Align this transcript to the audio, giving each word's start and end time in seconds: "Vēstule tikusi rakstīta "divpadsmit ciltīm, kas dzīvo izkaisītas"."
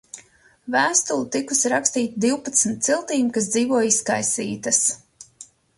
"Vēstule 0.75 1.27
tikusi 1.35 1.71
rakstīta 1.75 2.23
"divpadsmit 2.25 2.83
ciltīm, 2.91 3.31
kas 3.37 3.53
dzīvo 3.57 3.87
izkaisītas"." 3.93 4.85